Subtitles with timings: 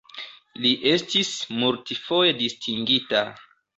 [0.63, 1.29] Li estis
[1.59, 3.23] multfoje distingita.